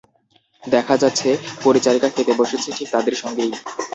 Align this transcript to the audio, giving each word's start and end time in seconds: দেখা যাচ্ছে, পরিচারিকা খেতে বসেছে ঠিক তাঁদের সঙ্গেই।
দেখা 0.63 0.95
যাচ্ছে, 0.97 1.29
পরিচারিকা 1.63 2.07
খেতে 2.09 2.33
বসেছে 2.37 2.69
ঠিক 2.77 2.87
তাঁদের 2.93 3.15
সঙ্গেই। 3.15 3.51